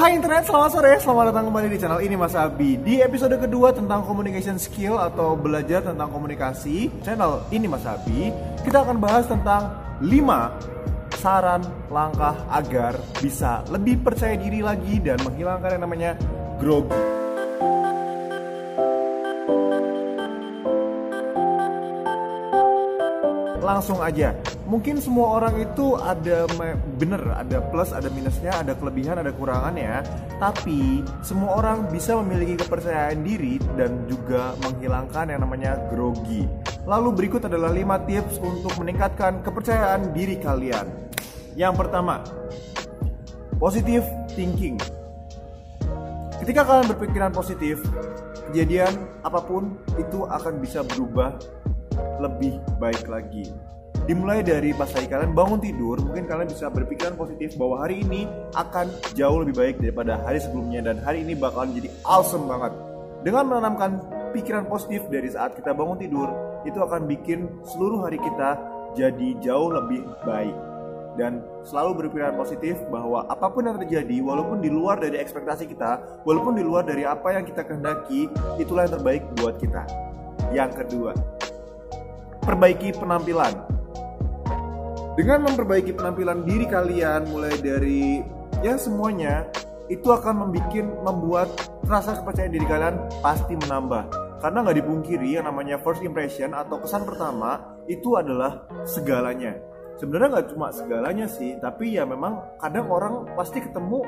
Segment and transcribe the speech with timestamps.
[0.00, 0.96] Hai internet, selamat sore.
[0.96, 2.80] Selamat datang kembali di channel ini Mas Abi.
[2.80, 8.32] Di episode kedua tentang communication skill atau belajar tentang komunikasi, channel ini Mas Abi,
[8.64, 10.56] kita akan bahas tentang 5
[11.20, 11.60] saran
[11.92, 16.16] langkah agar bisa lebih percaya diri lagi dan menghilangkan yang namanya
[16.56, 17.19] grogi.
[23.70, 24.34] Langsung aja.
[24.66, 26.46] Mungkin semua orang itu ada
[26.98, 30.02] bener, ada plus, ada minusnya, ada kelebihan, ada kurangannya.
[30.42, 36.46] Tapi semua orang bisa memiliki kepercayaan diri dan juga menghilangkan yang namanya grogi.
[36.86, 40.86] Lalu berikut adalah 5 tips untuk meningkatkan kepercayaan diri kalian.
[41.58, 42.22] Yang pertama,
[43.58, 44.78] positive thinking.
[46.40, 47.84] Ketika kalian berpikiran positif,
[48.48, 51.36] kejadian apa pun itu akan bisa berubah
[52.20, 53.48] lebih baik lagi.
[54.08, 58.26] Dimulai dari pas hari kalian bangun tidur, mungkin kalian bisa berpikiran positif bahwa hari ini
[58.58, 62.74] akan jauh lebih baik daripada hari sebelumnya dan hari ini bakalan jadi awesome banget.
[63.20, 64.00] Dengan menanamkan
[64.32, 66.26] pikiran positif dari saat kita bangun tidur,
[66.64, 68.56] itu akan bikin seluruh hari kita
[68.98, 70.56] jadi jauh lebih baik.
[71.18, 76.22] Dan selalu berpikiran positif bahwa apa pun yang terjadi, walaupun di luar dari ekspektasi kita,
[76.24, 79.84] walaupun di luar dari apa yang kita kehendaki, itulah yang terbaik buat kita.
[80.50, 81.12] Yang kedua,
[82.50, 83.54] perbaiki penampilan.
[85.14, 88.26] Dengan memperbaiki penampilan diri kalian mulai dari
[88.58, 89.46] ya semuanya
[89.86, 91.48] itu akan membuat membuat
[91.86, 94.10] rasa kepercayaan diri kalian pasti menambah.
[94.42, 99.54] Karena nggak dipungkiri yang namanya first impression atau kesan pertama itu adalah segalanya.
[100.02, 104.02] Sebenarnya nggak cuma segalanya sih, tapi ya memang kadang orang pasti ketemu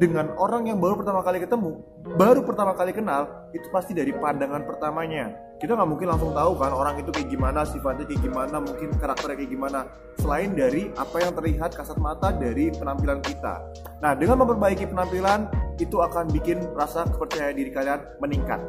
[0.00, 1.84] dengan orang yang baru pertama kali ketemu,
[2.16, 5.32] baru pertama kali kenal, itu pasti dari pandangan pertamanya.
[5.60, 9.36] Kita nggak mungkin langsung tahu kan orang itu kayak gimana, sifatnya kayak gimana, mungkin karakternya
[9.36, 9.80] kayak gimana.
[10.18, 13.54] Selain dari apa yang terlihat kasat mata dari penampilan kita.
[14.00, 15.46] Nah, dengan memperbaiki penampilan,
[15.78, 18.60] itu akan bikin rasa kepercayaan diri kalian meningkat.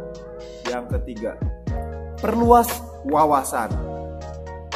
[0.69, 1.31] Yang ketiga,
[2.21, 2.69] perluas
[3.07, 3.92] wawasan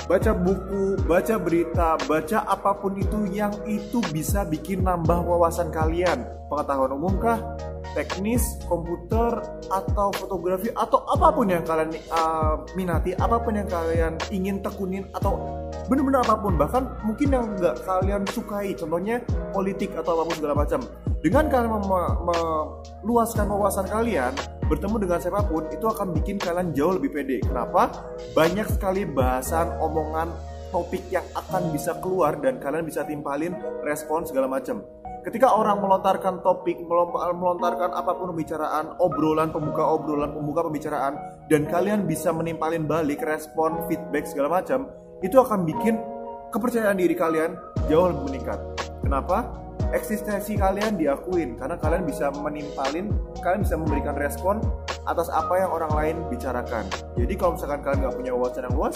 [0.07, 6.23] baca buku, baca berita, baca apa pun itu yang itu bisa bikin nambah wawasan kalian.
[6.47, 7.44] Pengetahuan umum kah?
[7.91, 8.40] Teknis,
[8.72, 14.63] komputer, atau fotografi, atau apa pun yang kalian uh, minati, apa pun yang kalian ingin
[14.63, 15.35] tekunin, atau
[15.91, 16.56] benar-benar apa pun.
[16.56, 19.19] Bahkan mungkin yang nggak kalian sukai, contohnya
[19.51, 20.79] politik atau apa pun segala macam.
[21.19, 21.84] Dengan kalian
[23.03, 24.31] meluaskan wawasan kalian,
[24.67, 27.39] bertemu dengan siapa pun itu akan bikin kalian jauh lebih pede.
[27.41, 27.89] Kenapa?
[28.35, 30.29] Banyak sekali bahasan, omongan,
[30.69, 33.55] topik yang akan bisa keluar dan kalian bisa timpalin
[33.88, 34.83] respon segala macam.
[35.23, 41.19] Ketika orang melontarkan topik, melontarkan apa pun pembicaraan, obrolan pembuka obrolan, pembuka pembicaraan,
[41.51, 44.88] dan kalian bisa menimpalin balik respon, feedback segala macam,
[45.19, 45.99] itu akan bikin
[46.47, 47.59] kepercayaan diri kalian
[47.91, 48.59] jauh lebih meningkat.
[49.03, 49.66] Kenapa?
[49.96, 54.59] Eksistensi kalian diakuin karena kalian bisa menimpalin, kalian bisa memberikan respon
[55.08, 56.84] atas apa yang orang lain bicarakan.
[57.16, 58.96] Jadi kalau misalkan kalian nggak punya wawasan yang luas,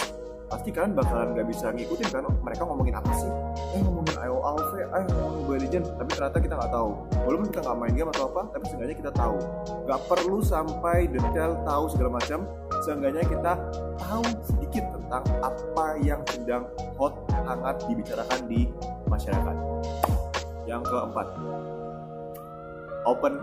[0.52, 3.30] pasti kalian bakalan nggak bisa ngikutin kan mereka ngomongin apa sih?
[3.72, 6.90] Eh ngomongin Alpha, eh ngomongin Mobile Legend, tapi ternyata kita nggak tahu.
[7.24, 9.36] Walaupun kita nggak main game atau apa, tapi seenggaknya kita tahu.
[9.88, 12.38] Nggak perlu sampai detail tahu segala macam,
[12.84, 13.52] seenggaknya kita
[13.96, 16.68] tahu sedikit tentang apa yang sedang
[17.00, 18.68] hot hangat dibicarakan di
[19.08, 19.71] masyarakat.
[20.72, 21.26] Yang keempat,
[23.04, 23.34] open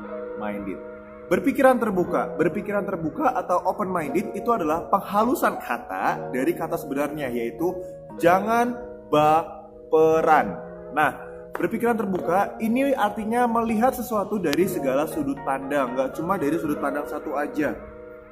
[0.41, 0.81] minded.
[1.29, 7.69] Berpikiran terbuka, berpikiran terbuka atau open minded itu adalah penghalusan kata dari kata sebenarnya yaitu
[8.17, 8.73] jangan
[9.13, 10.57] baperan.
[10.89, 11.21] Nah,
[11.53, 17.05] berpikiran terbuka ini artinya melihat sesuatu dari segala sudut pandang, nggak cuma dari sudut pandang
[17.05, 17.77] satu aja.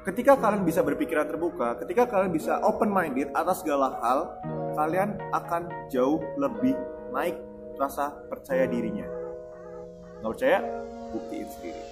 [0.02, 4.42] Ketika kalian bisa berpikiran terbuka, ketika kalian bisa open minded atas segala hal,
[4.74, 6.74] kalian akan jauh lebih
[7.14, 7.38] naik
[7.78, 9.06] rasa percaya dirinya.
[10.20, 10.58] Nggak percaya?
[11.14, 11.82] Buktiin sendiri.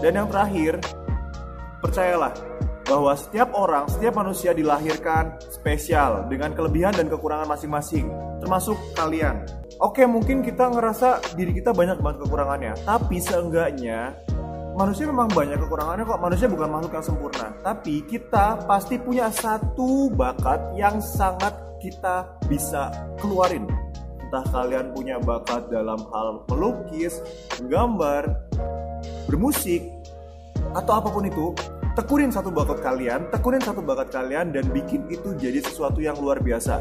[0.00, 0.78] Dan yang terakhir,
[1.82, 2.32] percayalah
[2.86, 8.08] bahwa setiap orang, setiap manusia dilahirkan spesial dengan kelebihan dan kekurangan masing-masing,
[8.38, 9.42] termasuk kalian.
[9.82, 14.14] Oke, mungkin kita ngerasa diri kita banyak banget kekurangannya, tapi seenggaknya
[14.78, 16.20] manusia memang banyak kekurangannya kok.
[16.22, 21.52] Manusia bukan makhluk yang sempurna, tapi kita pasti punya satu bakat yang sangat
[21.82, 23.66] kita bisa keluarin
[24.32, 27.20] entah kalian punya bakat dalam hal melukis,
[27.60, 28.32] menggambar,
[29.28, 29.92] bermusik,
[30.72, 31.52] atau apa pun itu,
[31.92, 36.40] tekunin satu bakat kalian, tekunin satu bakat kalian dan bikin itu jadi sesuatu yang luar
[36.40, 36.80] biasa.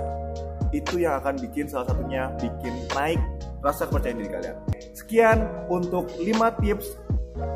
[0.71, 3.19] Itu yang akan bikin salah satunya bikin naik
[3.59, 4.56] rasa kepercayaan diri kalian.
[4.95, 6.88] Sekian untuk 5 tips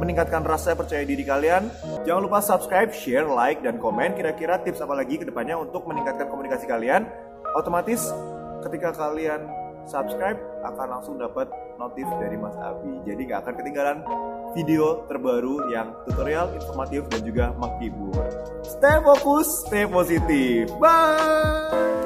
[0.03, 1.71] meningkatkan rasa percaya diri kalian.
[2.03, 6.27] Jangan lupa subscribe, share, like, dan komen kira-kira tips apa lagi ke depannya untuk meningkatkan
[6.27, 7.07] komunikasi kalian.
[7.55, 8.11] Otomatis
[8.59, 13.01] ketika kalian subscribe akan langsung dapat notif dari Mas Abi.
[13.05, 13.97] Jadi nggak akan ketinggalan
[14.55, 18.15] video terbaru yang tutorial, informatif dan juga menghibur.
[18.63, 20.71] Stay fokus, stay positif.
[20.79, 22.04] Bye.